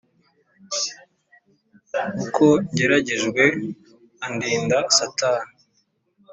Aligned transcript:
Uko 2.23 2.45
ngeragejwe 2.71 3.43
andinda 4.25 4.77
satani 4.97 5.49